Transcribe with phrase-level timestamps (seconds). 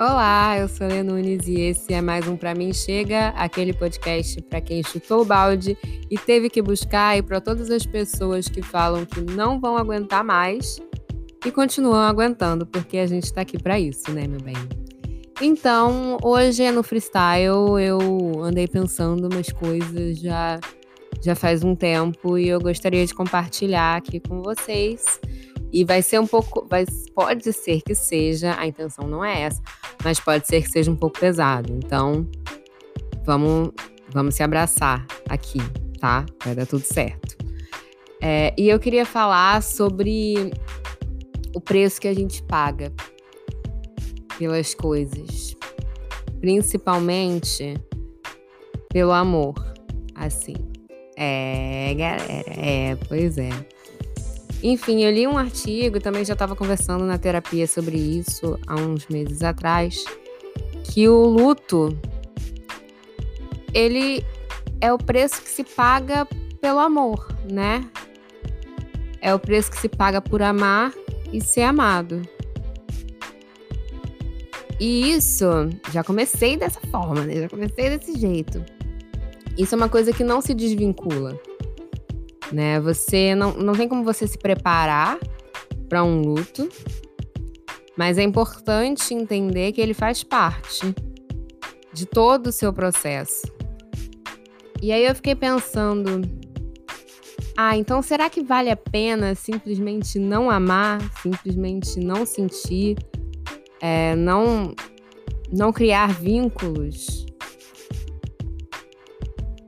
[0.00, 4.40] Olá, eu sou Lê Nunes e esse é mais um Pra Mim Chega, aquele podcast
[4.40, 5.76] para quem chutou o balde
[6.10, 10.24] e teve que buscar e para todas as pessoas que falam que não vão aguentar
[10.24, 10.80] mais
[11.44, 14.56] e continuam aguentando, porque a gente tá aqui para isso, né, meu bem?
[15.38, 20.58] Então, hoje no freestyle, eu andei pensando umas coisas já
[21.22, 25.20] já faz um tempo e eu gostaria de compartilhar aqui com vocês.
[25.72, 29.62] E vai ser um pouco, vai, pode ser que seja, a intenção não é essa,
[30.04, 31.72] mas pode ser que seja um pouco pesado.
[31.72, 32.28] Então,
[33.24, 33.70] vamos,
[34.10, 35.60] vamos se abraçar aqui,
[35.98, 36.24] tá?
[36.44, 37.36] Vai dar tudo certo.
[38.20, 40.52] É, e eu queria falar sobre
[41.54, 42.92] o preço que a gente paga
[44.38, 45.56] pelas coisas,
[46.40, 47.74] principalmente
[48.90, 49.54] pelo amor,
[50.14, 50.54] assim.
[51.16, 53.50] É, galera, é, pois é.
[54.62, 59.06] Enfim, eu li um artigo, também já estava conversando na terapia sobre isso há uns
[59.08, 60.04] meses atrás,
[60.84, 61.96] que o luto
[63.72, 64.22] ele
[64.80, 66.26] é o preço que se paga
[66.60, 67.88] pelo amor, né?
[69.22, 70.92] É o preço que se paga por amar
[71.32, 72.20] e ser amado.
[74.78, 75.46] E isso,
[75.90, 77.42] já comecei dessa forma, né?
[77.42, 78.62] Já comecei desse jeito.
[79.56, 81.38] Isso é uma coisa que não se desvincula
[82.52, 82.80] né?
[82.80, 85.18] Você não, não tem como você se preparar
[85.88, 86.68] para um luto,
[87.96, 90.94] mas é importante entender que ele faz parte
[91.92, 93.42] de todo o seu processo.
[94.82, 96.22] E aí eu fiquei pensando,
[97.56, 102.96] ah, então será que vale a pena simplesmente não amar, simplesmente não sentir,
[103.80, 104.74] é, não
[105.52, 107.26] não criar vínculos?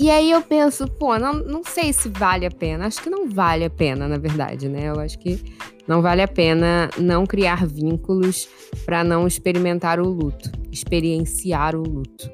[0.00, 2.86] E aí eu penso, pô, não, não sei se vale a pena.
[2.86, 4.88] Acho que não vale a pena, na verdade, né?
[4.88, 5.38] Eu acho que
[5.86, 8.48] não vale a pena não criar vínculos
[8.86, 12.30] para não experimentar o luto, experienciar o luto.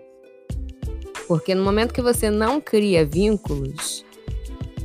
[1.26, 4.04] Porque no momento que você não cria vínculos,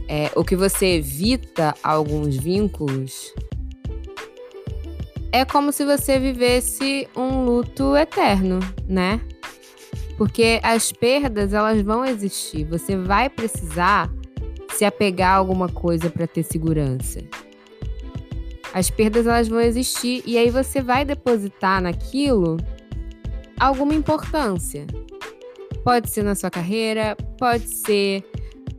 [0.07, 3.31] é, ou que você evita alguns vínculos,
[5.31, 9.22] é como se você vivesse um luto eterno, né?
[10.21, 12.63] Porque as perdas, elas vão existir.
[12.65, 14.07] Você vai precisar
[14.69, 17.23] se apegar a alguma coisa para ter segurança.
[18.71, 22.57] As perdas, elas vão existir e aí você vai depositar naquilo
[23.59, 24.85] alguma importância.
[25.83, 28.23] Pode ser na sua carreira, pode ser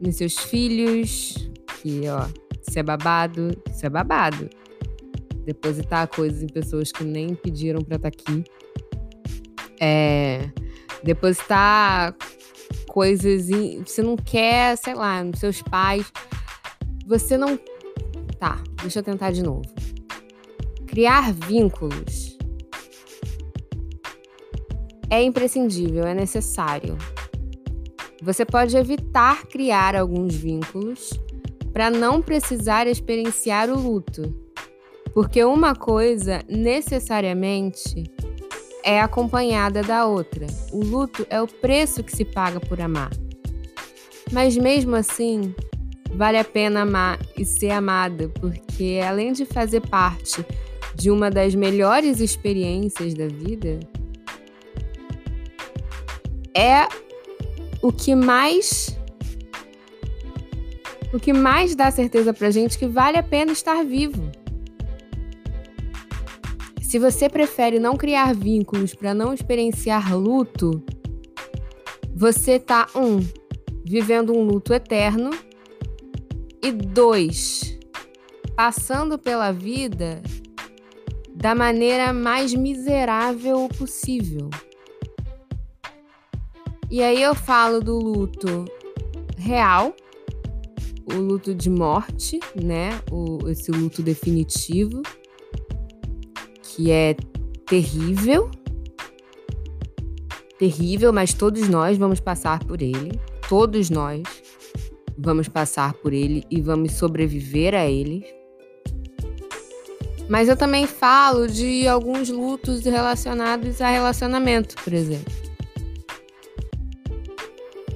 [0.00, 1.50] nos seus filhos,
[1.82, 2.24] que, ó,
[2.64, 4.48] isso é babado, isso é babado.
[5.44, 8.44] Depositar coisas em pessoas que nem pediram para estar tá aqui.
[9.80, 10.48] É,
[11.02, 12.14] depositar
[12.88, 16.12] coisas em, você não quer, sei lá, nos seus pais.
[17.06, 17.58] Você não.
[18.38, 19.62] Tá, deixa eu tentar de novo.
[20.86, 22.36] Criar vínculos
[25.08, 26.96] é imprescindível, é necessário.
[28.22, 31.10] Você pode evitar criar alguns vínculos
[31.72, 34.34] para não precisar experienciar o luto.
[35.12, 38.04] Porque uma coisa necessariamente
[38.84, 40.46] é acompanhada da outra.
[40.72, 43.10] O luto é o preço que se paga por amar.
[44.32, 45.54] Mas mesmo assim,
[46.14, 50.44] vale a pena amar e ser amada, porque além de fazer parte
[50.94, 53.80] de uma das melhores experiências da vida,
[56.54, 56.86] é
[57.80, 58.96] o que mais
[61.12, 64.30] o que mais dá certeza pra gente que vale a pena estar vivo.
[66.92, 70.84] Se você prefere não criar vínculos para não experienciar luto,
[72.14, 73.18] você tá um
[73.82, 75.30] vivendo um luto eterno
[76.62, 77.78] e dois
[78.54, 80.22] passando pela vida
[81.34, 84.50] da maneira mais miserável possível.
[86.90, 88.66] E aí eu falo do luto
[89.38, 89.96] real,
[91.10, 93.00] o luto de morte, né?
[93.10, 95.00] O, esse luto definitivo
[96.74, 97.14] que é
[97.66, 98.50] terrível.
[100.58, 103.20] Terrível, mas todos nós vamos passar por ele.
[103.48, 104.22] Todos nós
[105.18, 108.24] vamos passar por ele e vamos sobreviver a ele.
[110.28, 115.32] Mas eu também falo de alguns lutos relacionados a relacionamento, por exemplo.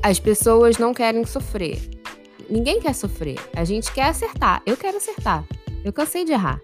[0.02, 1.78] As pessoas não querem sofrer.
[2.50, 3.38] Ninguém quer sofrer.
[3.55, 4.62] A gente quer acertar.
[4.67, 5.44] Eu quero acertar.
[5.84, 6.61] Eu cansei de errar.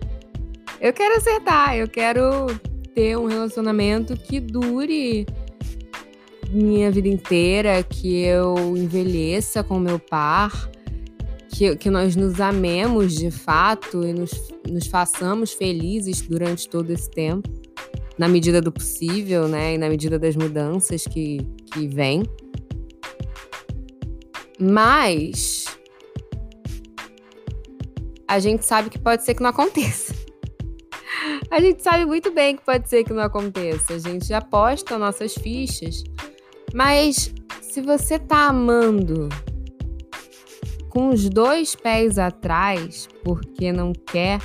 [0.83, 2.47] Eu quero acertar, eu quero
[2.93, 5.25] ter um relacionamento que dure
[6.51, 10.69] minha vida inteira, que eu envelheça com meu par,
[11.51, 14.33] que, que nós nos amemos de fato e nos,
[14.69, 17.49] nos façamos felizes durante todo esse tempo.
[18.19, 19.75] na medida do possível, né?
[19.75, 22.25] E na medida das mudanças que, que vêm.
[24.59, 25.65] Mas
[28.27, 30.22] a gente sabe que pode ser que não aconteça.
[31.53, 33.93] A gente sabe muito bem que pode ser que não aconteça.
[33.93, 36.03] A gente já aposta nossas fichas.
[36.73, 39.29] Mas se você tá amando
[40.89, 44.41] com os dois pés atrás, porque não quer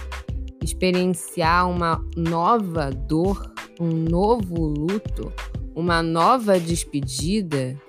[0.62, 5.32] experienciar uma nova dor, um novo luto,
[5.74, 7.82] uma nova despedida,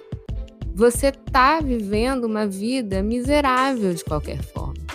[0.77, 4.87] você tá vivendo uma vida miserável de qualquer forma.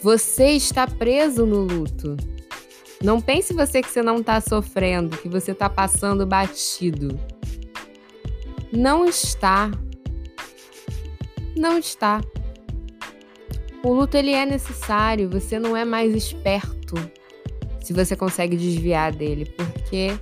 [0.00, 2.16] Você está preso no luto.
[3.02, 7.18] Não pense você que você não está sofrendo, que você está passando batido.
[8.72, 9.70] Não está.
[11.56, 12.20] Não está.
[13.82, 16.94] O luto ele é necessário, você não é mais esperto
[17.80, 20.18] se você consegue desviar dele, porque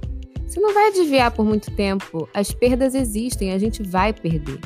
[0.46, 2.28] você não vai desviar por muito tempo.
[2.34, 4.60] As perdas existem, a gente vai perder.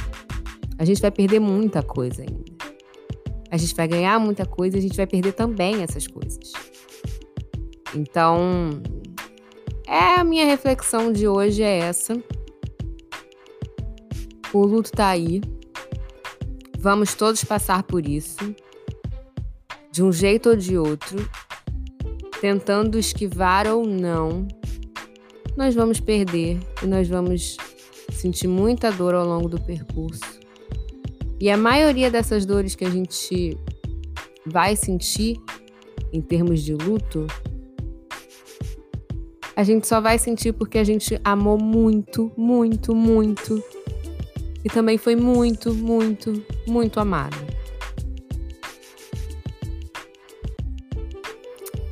[0.78, 2.44] A gente vai perder muita coisa ainda.
[3.50, 6.52] A gente vai ganhar muita coisa a gente vai perder também essas coisas.
[7.94, 8.70] Então,
[9.87, 12.23] é a minha reflexão de hoje é essa.
[14.52, 15.40] O luto tá aí.
[16.79, 18.55] Vamos todos passar por isso.
[19.90, 21.29] De um jeito ou de outro,
[22.40, 24.46] tentando esquivar ou não,
[25.56, 27.56] nós vamos perder e nós vamos
[28.12, 30.38] sentir muita dor ao longo do percurso.
[31.41, 33.56] E a maioria dessas dores que a gente
[34.46, 35.41] vai sentir
[36.12, 37.26] em termos de luto,
[39.58, 43.60] a gente só vai sentir porque a gente amou muito, muito, muito.
[44.64, 47.37] E também foi muito, muito, muito amado.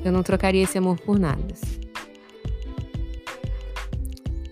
[0.04, 1.42] Eu não trocaria esse amor por nada.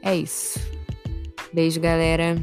[0.02, 0.58] É isso.
[1.52, 2.36] Beijo, galera.